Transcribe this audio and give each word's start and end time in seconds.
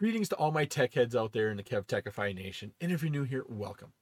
Greetings 0.00 0.30
to 0.30 0.36
all 0.36 0.50
my 0.50 0.64
tech 0.64 0.94
heads 0.94 1.14
out 1.14 1.34
there 1.34 1.50
in 1.50 1.58
the 1.58 1.62
Kev 1.62 1.84
Techify 1.84 2.34
Nation. 2.34 2.72
And 2.80 2.90
if 2.90 3.02
you're 3.02 3.10
new 3.10 3.24
here, 3.24 3.44
welcome. 3.46 3.92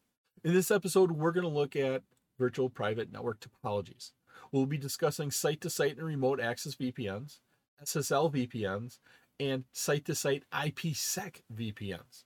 In 0.45 0.55
this 0.55 0.71
episode, 0.71 1.11
we're 1.11 1.33
going 1.33 1.43
to 1.43 1.51
look 1.53 1.75
at 1.75 2.05
virtual 2.39 2.71
private 2.71 3.11
network 3.11 3.41
topologies. 3.41 4.13
We'll 4.53 4.67
be 4.67 4.79
discussing 4.79 5.33
site 5.33 5.61
to 5.63 5.71
site 5.71 5.97
and 5.97 6.07
remote 6.07 6.39
access 6.39 6.77
VPNs, 6.77 7.41
SSL 7.85 8.33
VPNs, 8.33 9.01
and 9.41 9.65
site 9.73 10.05
to 10.05 10.15
site 10.15 10.45
IPsec 10.55 11.41
VPNs. 11.53 12.23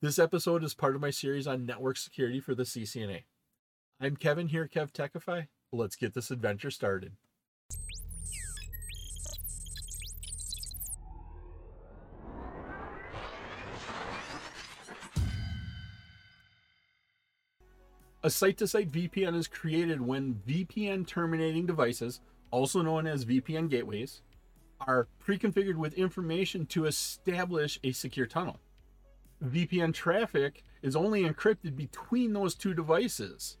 This 0.00 0.18
episode 0.18 0.64
is 0.64 0.72
part 0.72 0.94
of 0.94 1.02
my 1.02 1.10
series 1.10 1.46
on 1.46 1.66
network 1.66 1.98
security 1.98 2.40
for 2.40 2.54
the 2.54 2.62
CCNA. 2.62 3.24
I'm 4.00 4.16
Kevin 4.16 4.48
here, 4.48 4.66
Kev 4.66 4.90
Techify. 4.90 5.48
Let's 5.70 5.96
get 5.96 6.14
this 6.14 6.30
adventure 6.30 6.70
started. 6.70 7.12
A 18.24 18.30
site 18.30 18.56
to 18.58 18.68
site 18.68 18.92
VPN 18.92 19.34
is 19.34 19.48
created 19.48 20.00
when 20.00 20.40
VPN 20.46 21.04
terminating 21.06 21.66
devices, 21.66 22.20
also 22.52 22.80
known 22.80 23.04
as 23.08 23.24
VPN 23.24 23.68
gateways, 23.68 24.22
are 24.86 25.08
pre 25.18 25.36
configured 25.36 25.74
with 25.74 25.94
information 25.94 26.66
to 26.66 26.86
establish 26.86 27.80
a 27.82 27.90
secure 27.90 28.26
tunnel. 28.26 28.60
VPN 29.44 29.92
traffic 29.92 30.62
is 30.82 30.94
only 30.94 31.24
encrypted 31.24 31.74
between 31.74 32.32
those 32.32 32.54
two 32.54 32.74
devices. 32.74 33.58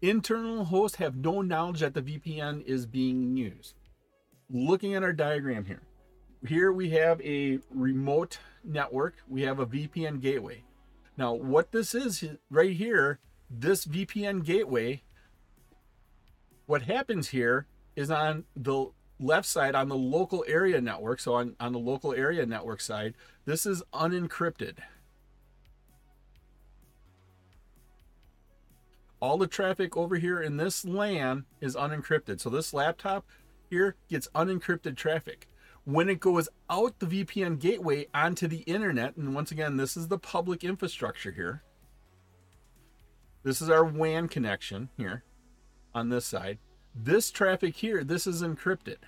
Internal 0.00 0.64
hosts 0.64 0.96
have 0.96 1.16
no 1.16 1.42
knowledge 1.42 1.80
that 1.80 1.92
the 1.92 2.02
VPN 2.02 2.64
is 2.64 2.86
being 2.86 3.36
used. 3.36 3.74
Looking 4.48 4.94
at 4.94 5.02
our 5.02 5.12
diagram 5.12 5.66
here, 5.66 5.82
here 6.48 6.72
we 6.72 6.88
have 6.90 7.20
a 7.20 7.58
remote 7.70 8.38
network, 8.64 9.16
we 9.28 9.42
have 9.42 9.60
a 9.60 9.66
VPN 9.66 10.22
gateway. 10.22 10.64
Now, 11.18 11.34
what 11.34 11.72
this 11.72 11.94
is 11.94 12.24
right 12.50 12.74
here 12.74 13.20
this 13.52 13.84
VPN 13.84 14.44
gateway, 14.44 15.02
what 16.66 16.82
happens 16.82 17.28
here 17.28 17.66
is 17.94 18.10
on 18.10 18.44
the 18.56 18.86
left 19.20 19.46
side 19.46 19.74
on 19.74 19.88
the 19.88 19.96
local 19.96 20.44
area 20.48 20.80
network, 20.80 21.20
so 21.20 21.34
on, 21.34 21.54
on 21.60 21.72
the 21.72 21.78
local 21.78 22.12
area 22.14 22.46
network 22.46 22.80
side, 22.80 23.14
this 23.44 23.66
is 23.66 23.82
unencrypted. 23.92 24.78
All 29.20 29.38
the 29.38 29.46
traffic 29.46 29.96
over 29.96 30.16
here 30.16 30.40
in 30.40 30.56
this 30.56 30.84
LAN 30.84 31.44
is 31.60 31.76
unencrypted. 31.76 32.40
So 32.40 32.50
this 32.50 32.74
laptop 32.74 33.24
here 33.70 33.94
gets 34.08 34.28
unencrypted 34.34 34.96
traffic. 34.96 35.48
When 35.84 36.08
it 36.08 36.20
goes 36.20 36.48
out 36.68 36.98
the 36.98 37.06
VPN 37.06 37.60
gateway 37.60 38.06
onto 38.14 38.48
the 38.48 38.60
internet, 38.60 39.16
and 39.16 39.34
once 39.34 39.52
again, 39.52 39.76
this 39.76 39.96
is 39.96 40.08
the 40.08 40.18
public 40.18 40.64
infrastructure 40.64 41.32
here 41.32 41.62
this 43.42 43.60
is 43.60 43.68
our 43.68 43.84
WAN 43.84 44.28
connection 44.28 44.88
here 44.96 45.24
on 45.94 46.08
this 46.08 46.24
side. 46.24 46.58
This 46.94 47.30
traffic 47.30 47.76
here, 47.76 48.04
this 48.04 48.26
is 48.26 48.42
encrypted. 48.42 48.98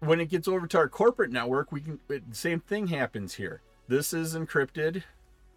When 0.00 0.20
it 0.20 0.30
gets 0.30 0.48
over 0.48 0.66
to 0.66 0.78
our 0.78 0.88
corporate 0.88 1.30
network, 1.30 1.70
we 1.70 1.80
can 1.80 2.00
same 2.32 2.60
thing 2.60 2.88
happens 2.88 3.34
here. 3.34 3.62
This 3.86 4.12
is 4.12 4.34
encrypted 4.34 5.04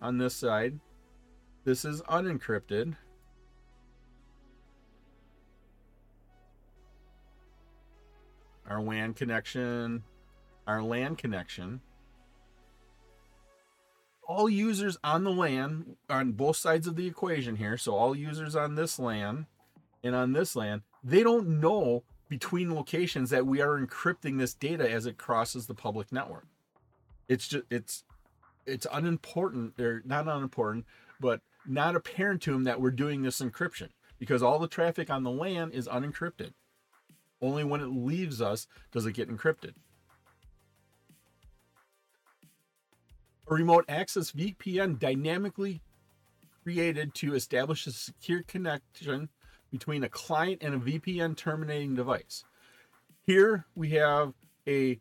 on 0.01 0.17
this 0.19 0.35
side. 0.35 0.79
This 1.63 1.83
is 1.83 2.01
unencrypted. 2.03 2.95
Our 8.69 8.81
WAN 8.81 9.13
connection, 9.13 10.03
our 10.67 10.83
LAN 10.83 11.15
connection 11.15 11.81
all 14.27 14.49
users 14.49 14.97
on 15.03 15.23
the 15.23 15.31
LAN 15.31 15.97
on 16.09 16.33
both 16.33 16.57
sides 16.57 16.87
of 16.87 16.95
the 16.95 17.07
equation 17.07 17.55
here, 17.57 17.77
so 17.77 17.95
all 17.95 18.15
users 18.15 18.55
on 18.55 18.75
this 18.75 18.99
LAN 18.99 19.47
and 20.03 20.15
on 20.15 20.33
this 20.33 20.55
LAN, 20.55 20.83
they 21.03 21.23
don't 21.23 21.59
know 21.59 22.03
between 22.27 22.73
locations 22.73 23.29
that 23.29 23.45
we 23.45 23.61
are 23.61 23.79
encrypting 23.79 24.37
this 24.37 24.53
data 24.53 24.89
as 24.89 25.05
it 25.05 25.17
crosses 25.17 25.67
the 25.67 25.75
public 25.75 26.11
network. 26.11 26.47
It's 27.27 27.47
just 27.47 27.65
it's 27.69 28.03
it's 28.65 28.87
unimportant 28.91 29.79
or 29.79 30.01
not 30.05 30.27
unimportant, 30.27 30.85
but 31.19 31.41
not 31.67 31.95
apparent 31.95 32.41
to 32.43 32.51
them 32.51 32.63
that 32.63 32.81
we're 32.81 32.91
doing 32.91 33.21
this 33.21 33.39
encryption 33.39 33.89
because 34.17 34.41
all 34.41 34.59
the 34.59 34.67
traffic 34.67 35.09
on 35.09 35.23
the 35.23 35.31
LAN 35.31 35.71
is 35.71 35.87
unencrypted. 35.87 36.53
Only 37.41 37.63
when 37.63 37.81
it 37.81 37.87
leaves 37.87 38.41
us 38.41 38.67
does 38.91 39.05
it 39.05 39.13
get 39.13 39.29
encrypted. 39.29 39.73
A 43.47 43.53
remote 43.53 43.85
access 43.87 44.31
VPN 44.31 44.99
dynamically 44.99 45.81
created 46.63 47.13
to 47.15 47.35
establish 47.35 47.85
a 47.85 47.91
secure 47.91 48.41
connection 48.43 49.29
between 49.71 50.03
a 50.03 50.09
client 50.09 50.63
and 50.63 50.73
a 50.73 50.79
VPN 50.79 51.37
terminating 51.37 51.95
device. 51.95 52.43
Here 53.23 53.65
we 53.75 53.89
have 53.89 54.33
a 54.67 54.99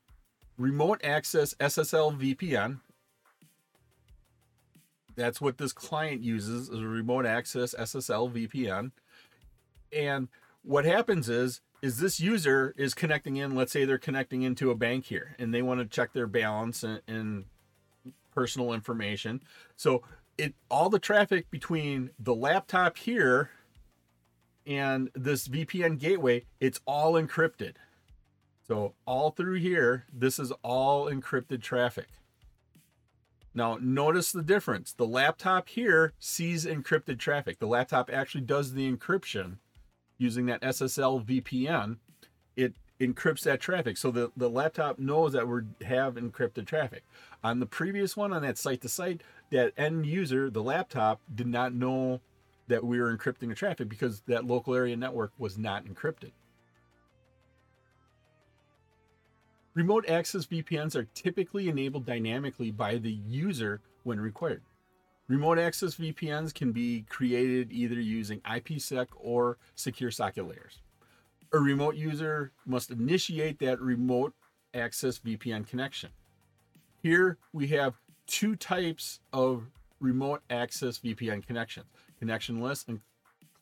remote 0.59 1.00
access 1.03 1.54
SSL 1.54 2.19
VPN. 2.19 2.81
That's 5.16 5.41
what 5.41 5.59
this 5.59 5.72
client 5.72 6.22
uses 6.22 6.69
is 6.69 6.81
a 6.81 6.87
remote 6.87 7.25
access 7.25 7.75
SSL 7.75 8.33
VPN. 8.33 8.91
And 9.93 10.28
what 10.62 10.84
happens 10.84 11.28
is 11.28 11.60
is 11.83 11.99
this 11.99 12.19
user 12.19 12.75
is 12.78 12.94
connecting 12.94 13.37
in 13.37 13.54
let's 13.54 13.71
say 13.71 13.84
they're 13.84 13.99
connecting 13.99 14.43
into 14.43 14.71
a 14.71 14.75
bank 14.75 15.04
here 15.06 15.37
and 15.38 15.53
they 15.53 15.62
want 15.62 15.81
to 15.81 15.87
check 15.87 16.15
their 16.15 16.27
balance 16.27 16.83
and, 16.83 17.00
and 17.06 17.44
personal 18.34 18.72
information. 18.72 19.43
So 19.77 20.03
it 20.37 20.55
all 20.71 20.91
the 20.91 20.99
traffic 20.99 21.50
between 21.50 22.11
the 22.19 22.34
laptop 22.34 22.97
here 22.99 23.50
and 24.67 25.11
this 25.15 25.47
VPN 25.49 25.99
gateway, 25.99 26.45
it's 26.61 26.81
all 26.87 27.15
encrypted. 27.15 27.75
So 28.67 28.95
all 29.06 29.31
through 29.31 29.59
here, 29.59 30.06
this 30.12 30.39
is 30.39 30.53
all 30.62 31.06
encrypted 31.06 31.62
traffic. 31.62 32.09
Now 33.55 33.78
notice 33.81 34.33
the 34.33 34.43
difference. 34.43 34.93
The 34.93 35.06
laptop 35.06 35.69
here 35.69 36.12
sees 36.19 36.65
encrypted 36.65 37.19
traffic. 37.19 37.59
The 37.59 37.66
laptop 37.66 38.11
actually 38.12 38.41
does 38.43 38.72
the 38.72 38.91
encryption 38.91 39.59
using 40.19 40.47
that 40.47 40.62
SSL 40.62 41.25
VPN. 41.25 41.99
It 42.56 42.75
encrypts 43.00 43.43
that 43.43 43.60
traffic. 43.60 43.97
So 43.97 44.10
the, 44.10 44.31
the 44.37 44.49
laptop 44.49 44.99
knows 44.99 45.32
that 45.32 45.49
we 45.49 45.62
have 45.84 46.15
encrypted 46.15 46.66
traffic. 46.66 47.05
On 47.43 47.60
the 47.60 47.66
previous 47.66 48.16
one, 48.16 48.32
on 48.32 48.43
that 48.43 48.59
site 48.59 48.81
to 48.82 48.88
site, 48.88 49.22
that 49.50 49.72
end 49.77 50.06
user, 50.06 50.50
the 50.50 50.62
laptop, 50.62 51.21
did 51.34 51.47
not 51.47 51.75
know 51.75 52.21
that 52.69 52.84
we 52.84 53.00
were 53.00 53.15
encrypting 53.16 53.49
the 53.49 53.54
traffic 53.54 53.88
because 53.88 54.22
that 54.27 54.47
local 54.47 54.75
area 54.75 54.97
network 54.97 55.33
was 55.38 55.59
not 55.59 55.84
encrypted. 55.84 56.33
Remote 59.75 60.09
access 60.09 60.47
VPNs 60.47 60.94
are 60.94 61.09
typically 61.15 61.69
enabled 61.69 62.06
dynamically 62.06 62.71
by 62.71 62.97
the 62.97 63.10
user 63.10 63.81
when 64.04 64.21
required. 64.21 64.62
Remote 65.27 65.59
access 65.59 65.97
VPNs 65.97 66.54
can 66.54 66.71
be 66.71 67.04
created 67.09 67.72
either 67.72 67.99
using 67.99 68.41
IPsec 68.41 69.09
or 69.16 69.59
secure 69.75 70.12
socket 70.12 70.47
layers 70.47 70.84
a 71.54 71.60
remote 71.60 71.94
user 71.94 72.50
must 72.66 72.91
initiate 72.91 73.60
that 73.60 73.81
remote 73.81 74.34
access 74.75 75.20
VPN 75.20 75.66
connection. 75.66 76.10
Here 77.00 77.38
we 77.53 77.69
have 77.69 77.94
two 78.26 78.56
types 78.56 79.20
of 79.32 79.70
remote 80.00 80.42
access 80.50 80.98
VPN 80.98 81.47
connections 81.47 81.87
connectionless 82.20 82.88
and 82.88 83.00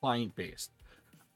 client 0.00 0.34
based. 0.36 0.70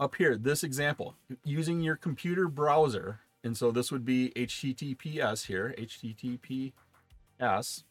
Up 0.01 0.15
here, 0.15 0.37
this 0.37 0.63
example, 0.63 1.15
using 1.45 1.81
your 1.81 1.97
computer 1.97 2.49
browser, 2.49 3.21
and 3.45 3.57
so 3.57 3.71
this 3.71 3.91
would 3.91 4.05
be 4.05 4.33
HTTPS 4.37 5.47
here, 5.47 5.75
HTTPS, 5.79 7.83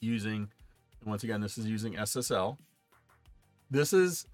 using, 0.00 0.48
once 1.04 1.22
again, 1.22 1.40
this 1.40 1.58
is 1.58 1.66
using 1.66 1.94
SSL. 1.94 2.56
This 3.70 3.92
is 3.92 4.26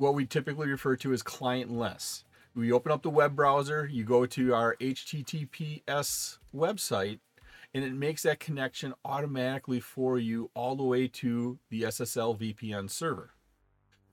what 0.00 0.14
we 0.14 0.24
typically 0.24 0.66
refer 0.66 0.96
to 0.96 1.12
as 1.12 1.22
clientless. 1.22 2.24
We 2.54 2.72
open 2.72 2.90
up 2.90 3.02
the 3.02 3.10
web 3.10 3.36
browser, 3.36 3.86
you 3.86 4.02
go 4.02 4.24
to 4.24 4.54
our 4.54 4.74
HTTPS 4.80 6.38
website, 6.54 7.18
and 7.74 7.84
it 7.84 7.92
makes 7.92 8.22
that 8.22 8.40
connection 8.40 8.94
automatically 9.04 9.78
for 9.78 10.18
you 10.18 10.50
all 10.54 10.74
the 10.74 10.84
way 10.84 11.06
to 11.06 11.58
the 11.68 11.82
SSL 11.82 12.38
VPN 12.40 12.88
server. 12.88 13.34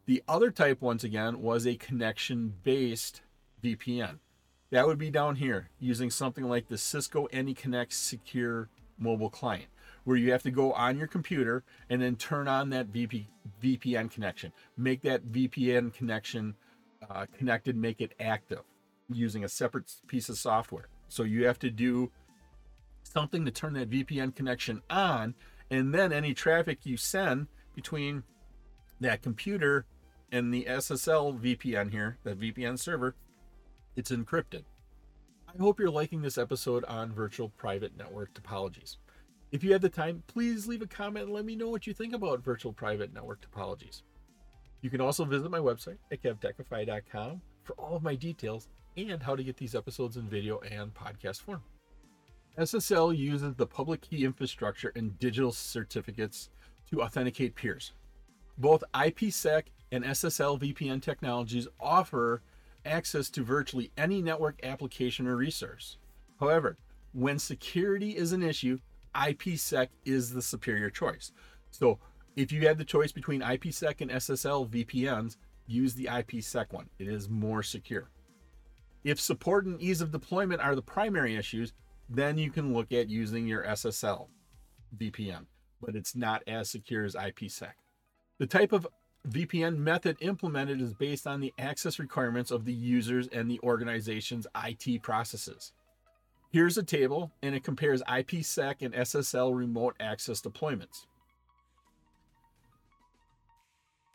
The 0.05 0.21
other 0.27 0.51
type, 0.51 0.81
once 0.81 1.05
again, 1.05 1.41
was 1.41 1.65
a 1.65 1.75
connection 1.75 2.55
based 2.63 3.21
VPN. 3.63 4.19
That 4.71 4.87
would 4.87 4.97
be 4.97 5.09
down 5.09 5.37
here 5.37 5.69
using 5.79 6.11
something 6.11 6.43
like 6.43 6.67
the 6.67 6.77
Cisco 6.77 7.27
AnyConnect 7.31 7.93
Secure 7.93 8.67
mobile 8.99 9.29
client 9.29 9.69
where 10.07 10.15
you 10.15 10.31
have 10.31 10.41
to 10.41 10.51
go 10.51 10.71
on 10.71 10.97
your 10.97 11.05
computer 11.05 11.65
and 11.89 12.01
then 12.01 12.15
turn 12.15 12.47
on 12.47 12.69
that 12.69 12.87
VP, 12.87 13.27
VPN 13.61 14.09
connection. 14.09 14.53
Make 14.77 15.01
that 15.01 15.33
VPN 15.33 15.93
connection 15.93 16.55
uh, 17.09 17.25
connected, 17.37 17.75
make 17.75 17.99
it 17.99 18.13
active 18.17 18.61
using 19.11 19.43
a 19.43 19.49
separate 19.49 19.91
piece 20.07 20.29
of 20.29 20.37
software. 20.37 20.87
So 21.09 21.23
you 21.23 21.45
have 21.45 21.59
to 21.59 21.69
do 21.69 22.09
something 23.03 23.43
to 23.43 23.51
turn 23.51 23.73
that 23.73 23.89
VPN 23.89 24.33
connection 24.33 24.81
on, 24.89 25.35
and 25.69 25.93
then 25.93 26.13
any 26.13 26.33
traffic 26.33 26.85
you 26.85 26.95
send 26.95 27.47
between 27.75 28.23
that 29.01 29.21
computer 29.21 29.85
and 30.31 30.53
the 30.53 30.67
SSL 30.69 31.37
VPN 31.37 31.91
here, 31.91 32.17
that 32.23 32.39
VPN 32.39 32.79
server, 32.79 33.13
it's 33.97 34.11
encrypted. 34.11 34.63
I 35.49 35.61
hope 35.61 35.81
you're 35.81 35.91
liking 35.91 36.21
this 36.21 36.37
episode 36.37 36.85
on 36.85 37.11
virtual 37.11 37.49
private 37.49 37.97
network 37.97 38.33
topologies. 38.33 38.95
If 39.51 39.63
you 39.63 39.71
have 39.71 39.81
the 39.81 39.89
time, 39.89 40.23
please 40.27 40.67
leave 40.67 40.81
a 40.81 40.87
comment 40.87 41.25
and 41.25 41.33
let 41.33 41.45
me 41.45 41.55
know 41.55 41.69
what 41.69 41.87
you 41.87 41.93
think 41.93 42.13
about 42.13 42.43
virtual 42.43 42.73
private 42.73 43.13
network 43.13 43.39
topologies. 43.41 44.01
You 44.81 44.89
can 44.89 44.99
also 44.99 45.23
visit 45.23 45.49
my 45.49 45.59
website 45.59 45.97
at 46.11 46.21
kevtechify.com 46.21 47.41
for 47.63 47.73
all 47.73 47.95
of 47.95 48.03
my 48.03 48.15
details 48.15 48.67
and 48.97 49.23
how 49.23 49.35
to 49.35 49.43
get 49.43 49.57
these 49.57 49.75
episodes 49.75 50.17
in 50.17 50.27
video 50.27 50.59
and 50.59 50.93
podcast 50.93 51.41
form. 51.41 51.61
SSL 52.57 53.15
uses 53.15 53.55
the 53.55 53.67
public 53.67 54.01
key 54.01 54.25
infrastructure 54.25 54.91
and 54.95 55.17
digital 55.19 55.51
certificates 55.51 56.49
to 56.89 57.01
authenticate 57.01 57.55
peers. 57.55 57.93
Both 58.57 58.83
IPsec 58.93 59.63
and 59.91 60.03
SSL 60.03 60.59
VPN 60.59 61.01
technologies 61.01 61.67
offer 61.79 62.41
access 62.85 63.29
to 63.29 63.43
virtually 63.43 63.91
any 63.97 64.21
network 64.21 64.59
application 64.63 65.27
or 65.27 65.35
resource. 65.35 65.97
However, 66.39 66.77
when 67.13 67.39
security 67.39 68.15
is 68.17 68.31
an 68.31 68.43
issue, 68.43 68.79
IPsec 69.17 69.87
is 70.05 70.31
the 70.31 70.41
superior 70.41 70.89
choice. 70.89 71.31
So, 71.71 71.99
if 72.35 72.51
you 72.51 72.67
had 72.67 72.77
the 72.77 72.85
choice 72.85 73.11
between 73.11 73.41
IPsec 73.41 74.01
and 74.01 74.11
SSL 74.11 74.69
VPNs, 74.69 75.37
use 75.65 75.95
the 75.95 76.05
IPsec 76.05 76.71
one. 76.71 76.87
It 76.99 77.07
is 77.07 77.29
more 77.29 77.63
secure. 77.63 78.09
If 79.03 79.19
support 79.19 79.65
and 79.65 79.81
ease 79.81 80.01
of 80.01 80.11
deployment 80.11 80.61
are 80.61 80.75
the 80.75 80.81
primary 80.81 81.35
issues, 81.35 81.73
then 82.09 82.37
you 82.37 82.51
can 82.51 82.73
look 82.73 82.91
at 82.91 83.09
using 83.09 83.47
your 83.47 83.63
SSL 83.63 84.27
VPN, 84.97 85.45
but 85.81 85.95
it's 85.95 86.15
not 86.15 86.43
as 86.47 86.69
secure 86.69 87.03
as 87.03 87.15
IPsec. 87.15 87.73
The 88.37 88.47
type 88.47 88.71
of 88.71 88.87
VPN 89.27 89.77
method 89.77 90.17
implemented 90.21 90.79
is 90.79 90.93
based 90.93 91.27
on 91.27 91.41
the 91.41 91.53
access 91.57 91.99
requirements 91.99 92.51
of 92.51 92.65
the 92.65 92.73
users 92.73 93.27
and 93.27 93.49
the 93.49 93.59
organization's 93.61 94.47
IT 94.63 95.01
processes. 95.01 95.73
Here's 96.49 96.77
a 96.77 96.83
table, 96.83 97.31
and 97.41 97.53
it 97.53 97.63
compares 97.63 98.01
IPsec 98.03 98.75
and 98.81 98.93
SSL 98.93 99.55
remote 99.55 99.95
access 99.99 100.41
deployments. 100.41 101.05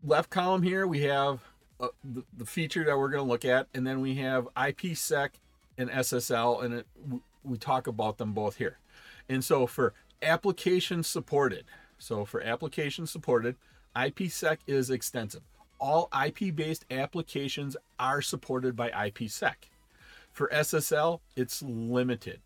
Left 0.02 0.31
column 0.31 0.62
here, 0.62 0.87
we 0.87 1.02
have 1.02 1.40
uh, 1.79 1.88
the, 2.02 2.25
the, 2.37 2.46
feature 2.46 2.84
that 2.84 2.99
we're 2.99 3.11
going 3.11 3.25
to 3.25 3.31
look 3.31 3.44
at, 3.44 3.69
and 3.75 3.87
then 3.87 4.00
we 4.00 4.14
have 4.17 4.49
IPsec 4.56 5.31
and 5.76 5.90
SSL, 5.90 6.64
and 6.64 6.75
it, 6.75 6.87
we 7.44 7.58
talk 7.58 7.87
about 7.87 8.19
them 8.19 8.32
both 8.32 8.56
here. 8.56 8.79
And 9.29 9.44
so 9.44 9.67
for 9.67 9.93
application 10.23 11.02
supported, 11.02 11.64
so 11.99 12.25
for 12.25 12.40
application 12.40 13.06
supported, 13.06 13.56
IPsec 13.94 14.58
is 14.67 14.90
extensive. 14.90 15.43
All 15.79 16.08
IP 16.25 16.55
based 16.55 16.84
applications 16.90 17.76
are 17.99 18.23
supported 18.23 18.75
by 18.75 18.90
IPsec. 18.90 19.55
For 20.32 20.49
SSL, 20.49 21.20
it's 21.37 21.62
limited. 21.62 22.40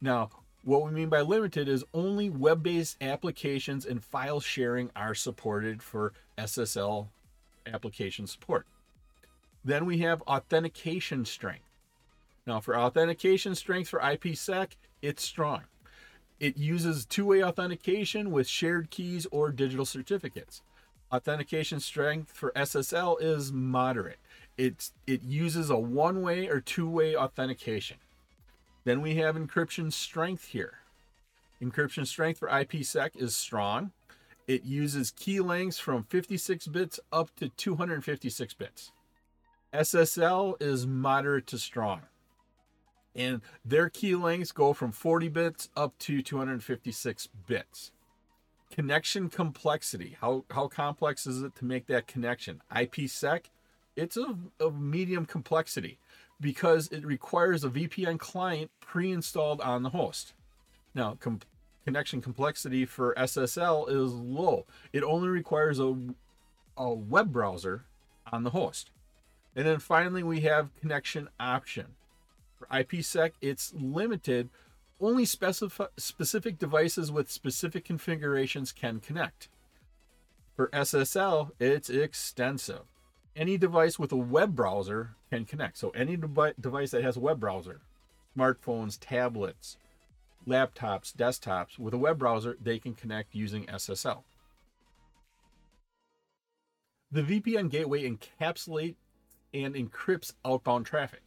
Now, 0.00 0.30
what 0.64 0.84
we 0.84 0.90
mean 0.90 1.08
by 1.08 1.20
limited 1.20 1.68
is 1.68 1.84
only 1.94 2.30
web 2.30 2.62
based 2.62 2.96
applications 3.02 3.84
and 3.86 4.02
file 4.02 4.40
sharing 4.40 4.90
are 4.96 5.14
supported 5.14 5.82
for 5.82 6.14
SSL 6.38 7.08
application 7.66 8.26
support. 8.26 8.66
Then 9.64 9.84
we 9.84 9.98
have 9.98 10.22
authentication 10.22 11.24
strength. 11.24 11.68
Now, 12.46 12.60
for 12.60 12.76
authentication 12.76 13.54
strength 13.54 13.88
for 13.88 14.00
IPsec, 14.00 14.72
it's 15.02 15.22
strong. 15.22 15.62
It 16.40 16.56
uses 16.56 17.04
two 17.04 17.26
way 17.26 17.42
authentication 17.42 18.30
with 18.30 18.48
shared 18.48 18.90
keys 18.90 19.26
or 19.30 19.50
digital 19.50 19.84
certificates. 19.84 20.62
Authentication 21.12 21.80
strength 21.80 22.32
for 22.32 22.52
SSL 22.52 23.20
is 23.20 23.52
moderate. 23.52 24.18
It's, 24.58 24.92
it 25.06 25.22
uses 25.22 25.70
a 25.70 25.78
one 25.78 26.20
way 26.20 26.48
or 26.48 26.60
two 26.60 26.88
way 26.88 27.16
authentication. 27.16 27.98
Then 28.84 29.00
we 29.00 29.14
have 29.14 29.36
encryption 29.36 29.92
strength 29.92 30.46
here. 30.46 30.80
Encryption 31.62 32.06
strength 32.06 32.38
for 32.38 32.48
IPsec 32.48 33.10
is 33.16 33.34
strong. 33.34 33.92
It 34.46 34.64
uses 34.64 35.10
key 35.10 35.40
lengths 35.40 35.78
from 35.78 36.04
56 36.04 36.66
bits 36.68 36.98
up 37.12 37.30
to 37.36 37.48
256 37.48 38.54
bits. 38.54 38.92
SSL 39.72 40.60
is 40.60 40.86
moderate 40.86 41.46
to 41.48 41.58
strong. 41.58 42.02
And 43.14 43.42
their 43.64 43.88
key 43.88 44.14
lengths 44.14 44.52
go 44.52 44.72
from 44.72 44.92
40 44.92 45.28
bits 45.28 45.68
up 45.76 45.98
to 46.00 46.22
256 46.22 47.28
bits 47.46 47.92
connection 48.70 49.28
complexity. 49.28 50.16
How 50.20 50.44
how 50.50 50.68
complex 50.68 51.26
is 51.26 51.42
it 51.42 51.54
to 51.56 51.64
make 51.64 51.86
that 51.86 52.06
connection? 52.06 52.62
IPsec, 52.74 53.46
it's 53.98 54.16
of, 54.16 54.38
of 54.60 54.80
medium 54.80 55.26
complexity 55.26 55.98
because 56.40 56.88
it 56.88 57.04
requires 57.04 57.64
a 57.64 57.68
VPN 57.68 58.18
client 58.18 58.70
pre-installed 58.80 59.60
on 59.60 59.82
the 59.82 59.90
host. 59.90 60.34
Now, 60.94 61.16
com- 61.20 61.40
connection 61.84 62.22
complexity 62.22 62.84
for 62.84 63.14
SSL 63.14 63.90
is 63.90 64.12
low. 64.12 64.66
It 64.92 65.02
only 65.02 65.28
requires 65.28 65.80
a, 65.80 65.96
a 66.76 66.92
web 66.92 67.32
browser 67.32 67.84
on 68.32 68.44
the 68.44 68.50
host. 68.50 68.90
And 69.56 69.66
then 69.66 69.80
finally, 69.80 70.22
we 70.22 70.40
have 70.42 70.74
connection 70.80 71.28
option. 71.40 71.86
For 72.56 72.66
IPsec, 72.66 73.32
it's 73.40 73.72
limited 73.74 74.48
only 75.00 75.24
specif- 75.24 75.88
specific 75.96 76.58
devices 76.58 77.10
with 77.10 77.30
specific 77.30 77.84
configurations 77.84 78.72
can 78.72 79.00
connect. 79.00 79.48
For 80.56 80.68
SSL, 80.68 81.50
it's 81.60 81.88
extensive. 81.88 82.82
Any 83.38 83.56
device 83.56 84.00
with 84.00 84.10
a 84.10 84.16
web 84.16 84.56
browser 84.56 85.14
can 85.30 85.44
connect. 85.44 85.78
So, 85.78 85.90
any 85.90 86.16
de- 86.16 86.54
device 86.60 86.90
that 86.90 87.04
has 87.04 87.16
a 87.16 87.20
web 87.20 87.38
browser, 87.38 87.82
smartphones, 88.36 88.98
tablets, 89.00 89.76
laptops, 90.44 91.14
desktops 91.14 91.78
with 91.78 91.94
a 91.94 91.98
web 91.98 92.18
browser, 92.18 92.56
they 92.60 92.80
can 92.80 92.94
connect 92.94 93.36
using 93.36 93.64
SSL. 93.66 94.24
The 97.12 97.22
VPN 97.22 97.70
gateway 97.70 98.10
encapsulates 98.10 98.96
and 99.54 99.76
encrypts 99.76 100.32
outbound 100.44 100.86
traffic. 100.86 101.22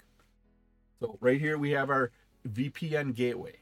So, 0.99 1.17
right 1.21 1.39
here 1.39 1.57
we 1.57 1.71
have 1.71 1.89
our 1.89 2.11
VPN 2.45 3.15
gateway. 3.15 3.59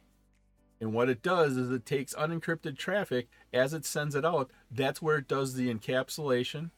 And 0.81 0.91
what 0.91 1.07
it 1.09 1.21
does 1.21 1.55
is 1.55 1.69
it 1.69 1.85
takes 1.85 2.15
unencrypted 2.15 2.79
traffic 2.79 3.27
as 3.53 3.75
it 3.75 3.85
sends 3.85 4.15
it 4.15 4.25
out. 4.25 4.49
That's 4.71 5.03
where 5.03 5.17
it 5.17 5.27
does 5.27 5.53
the 5.53 5.71
encapsulation 5.71 6.71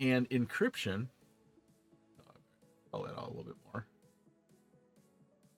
and 0.00 0.28
encryption. 0.30 1.08
I'll 2.92 3.04
out 3.06 3.16
a 3.16 3.28
little 3.28 3.44
bit 3.44 3.56
more. 3.72 3.86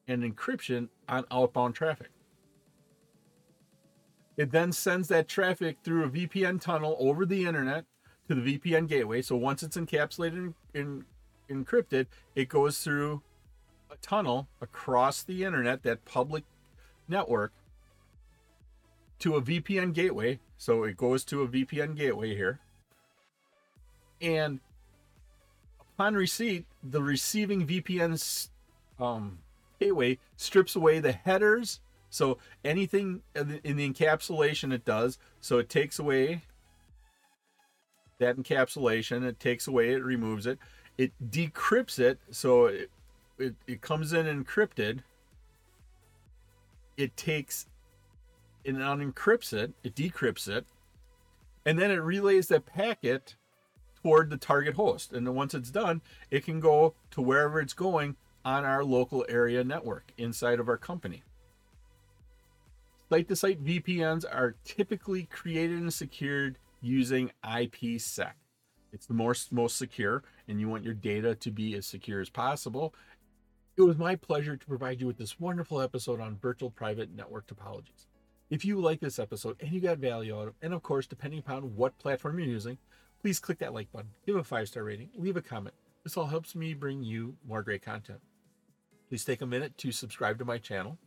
And 0.07 0.23
encryption 0.23 0.89
on 1.09 1.25
outbound 1.31 1.75
traffic. 1.75 2.11
It 4.37 4.53
then 4.53 4.73
sends 4.73 5.09
that 5.09 5.29
traffic 5.29 5.79
through 5.83 6.05
a 6.05 6.09
VPN 6.09 6.61
tunnel 6.61 6.97
over 7.01 7.27
the 7.27 7.45
internet 7.45 7.85
to 8.29 8.35
the 8.35 8.59
VPN 8.59 8.89
gateway. 8.89 9.21
So 9.21 9.37
once 9.37 9.63
it's 9.63 9.77
encapsulated 9.77 10.55
and 10.75 11.05
encrypted, 11.51 12.07
it 12.37 12.49
goes 12.49 12.79
through 12.79 13.23
a 13.91 13.97
tunnel 13.97 14.49
across 14.61 15.23
the 15.23 15.45
internet, 15.45 15.83
that 15.83 16.05
public 16.05 16.45
network 17.09 17.53
to 19.19 19.35
a 19.35 19.43
VPN 19.43 19.93
gateway. 19.93 20.39
So 20.57 20.85
it 20.85 20.97
goes 20.97 21.25
to 21.25 21.43
a 21.43 21.49
VPN 21.49 21.97
gateway 21.97 22.35
here. 22.35 22.61
And 24.21 24.61
upon 25.81 26.15
receipt, 26.15 26.67
the 26.83 27.03
receiving 27.03 27.67
VPN 27.67 28.49
um, 28.99 29.39
gateway 29.79 30.19
strips 30.37 30.77
away 30.77 31.01
the 31.01 31.13
headers. 31.13 31.81
So 32.11 32.39
anything 32.65 33.23
in 33.35 33.77
the 33.77 33.93
encapsulation 33.93 34.73
it 34.73 34.85
does, 34.85 35.19
so 35.41 35.59
it 35.59 35.69
takes 35.69 35.99
away 35.99 36.43
that 38.19 38.37
encapsulation, 38.37 39.25
it 39.25 39.39
takes 39.39 39.67
away, 39.67 39.93
it 39.93 40.03
removes 40.03 40.47
it, 40.47 40.59
it 40.97 41.13
decrypts 41.31 41.99
it, 41.99 42.19
so 42.31 42.67
it, 42.67 42.91
it, 43.39 43.55
it 43.67 43.81
comes 43.81 44.13
in 44.13 44.27
encrypted. 44.27 45.01
It 46.97 47.17
takes 47.17 47.67
and 48.65 48.79
unencrypts 48.79 49.53
it, 49.53 49.73
it 49.83 49.95
decrypts 49.95 50.49
it, 50.49 50.67
and 51.65 51.79
then 51.79 51.91
it 51.91 51.97
relays 51.97 52.49
that 52.49 52.67
packet 52.67 53.37
the 54.31 54.37
target 54.37 54.75
host. 54.75 55.13
And 55.13 55.27
then 55.27 55.35
once 55.35 55.55
it's 55.55 55.71
done, 55.71 56.03
it 56.31 56.45
can 56.45 56.61
go 56.61 56.95
to 57.13 57.21
wherever 57.23 57.61
it's 57.61 57.75
going 57.75 58.17
on 58.45 58.65
our 58.65 58.85
local 58.85 59.25
area 59.29 59.65
network 59.65 60.13
inside 60.17 60.61
of 60.61 60.69
our 60.69 60.77
company. 60.79 61.23
Site 63.11 63.29
to 63.29 63.37
site 63.37 63.65
VPNs 63.65 64.25
are 64.31 64.57
typically 64.65 65.25
created 65.25 65.79
and 65.79 65.93
secured 65.93 66.59
using 66.81 67.31
IPsec. 67.45 68.33
It's 68.93 69.07
the 69.07 69.15
most, 69.15 69.53
most 69.53 69.77
secure, 69.77 70.23
and 70.49 70.61
you 70.61 70.69
want 70.69 70.85
your 70.85 70.95
data 70.95 71.35
to 71.37 71.51
be 71.51 71.75
as 71.77 71.87
secure 71.87 72.21
as 72.21 72.31
possible 72.31 72.95
It 73.77 73.83
was 73.83 73.97
my 73.97 74.17
pleasure 74.17 74.57
to 74.57 74.67
provide 74.67 75.01
you 75.01 75.07
with 75.07 75.19
this 75.19 75.41
wonderful 75.41 75.81
episode 75.81 76.21
on 76.21 76.37
virtual 76.39 76.71
private 76.71 77.15
network 77.15 77.47
topologies. 77.47 78.07
If 78.51 78.65
you 78.65 78.81
like 78.81 79.01
this 79.01 79.19
episode 79.19 79.57
and 79.61 79.73
you 79.73 79.81
got 79.81 79.99
value 79.99 80.37
out 80.37 80.49
of 80.49 80.49
it, 80.49 80.55
and 80.63 80.75
of 80.75 80.83
course, 80.83 81.07
depending 81.07 81.41
upon 81.41 81.77
what 81.77 81.99
platform 81.99 82.39
you're 82.39 82.49
using, 82.49 82.79
please 83.21 83.39
click 83.39 83.59
that 83.59 83.75
like 83.75 83.91
button, 83.93 84.11
give 84.27 84.37
a 84.37 84.45
five 84.45 84.69
star 84.69 84.85
rating, 84.85 85.11
leave 85.17 85.37
a 85.37 85.43
comment. 85.43 85.75
This 86.05 86.17
all 86.17 86.27
helps 86.27 86.55
me 86.55 86.75
bring 86.75 87.03
you 87.03 87.37
more 87.47 87.63
great 87.63 87.83
content. 87.83 88.21
Please 89.09 89.25
take 89.25 89.43
a 89.43 89.47
minute 89.47 89.77
to 89.79 89.93
subscribe 89.93 90.39
to 90.39 90.45
my 90.45 90.59
channel. 90.59 90.99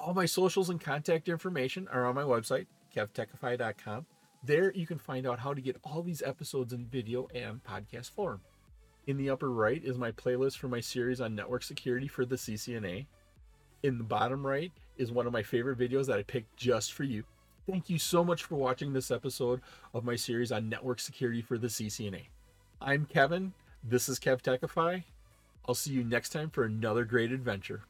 All 0.00 0.14
my 0.14 0.26
socials 0.26 0.70
and 0.70 0.80
contact 0.80 1.28
information 1.28 1.86
are 1.92 2.06
on 2.06 2.14
my 2.14 2.22
website, 2.22 2.66
kevtechify.com. 2.94 4.06
There 4.44 4.72
you 4.72 4.86
can 4.86 4.98
find 4.98 5.26
out 5.26 5.38
how 5.38 5.54
to 5.54 5.60
get 5.60 5.76
all 5.84 6.02
these 6.02 6.22
episodes 6.22 6.72
in 6.72 6.86
video 6.86 7.28
and 7.34 7.62
podcast 7.62 8.10
form. 8.10 8.40
In 9.06 9.16
the 9.16 9.30
upper 9.30 9.50
right 9.50 9.82
is 9.84 9.98
my 9.98 10.10
playlist 10.12 10.58
for 10.58 10.68
my 10.68 10.80
series 10.80 11.20
on 11.20 11.34
network 11.34 11.62
security 11.62 12.08
for 12.08 12.24
the 12.24 12.36
CCNA. 12.36 13.06
In 13.82 13.98
the 13.98 14.04
bottom 14.04 14.44
right 14.46 14.72
is 14.96 15.12
one 15.12 15.26
of 15.26 15.32
my 15.32 15.42
favorite 15.42 15.78
videos 15.78 16.06
that 16.06 16.18
I 16.18 16.22
picked 16.22 16.56
just 16.56 16.92
for 16.92 17.04
you. 17.04 17.24
Thank 17.70 17.88
you 17.88 17.98
so 17.98 18.24
much 18.24 18.42
for 18.42 18.56
watching 18.56 18.92
this 18.92 19.10
episode 19.10 19.60
of 19.94 20.04
my 20.04 20.16
series 20.16 20.50
on 20.50 20.68
network 20.68 20.98
security 20.98 21.40
for 21.40 21.56
the 21.56 21.68
CCNA. 21.68 22.22
I'm 22.80 23.06
Kevin. 23.06 23.52
This 23.84 24.08
is 24.08 24.18
KevTechify. 24.18 25.04
I'll 25.68 25.74
see 25.74 25.92
you 25.92 26.02
next 26.02 26.30
time 26.30 26.50
for 26.50 26.64
another 26.64 27.04
great 27.04 27.30
adventure. 27.30 27.80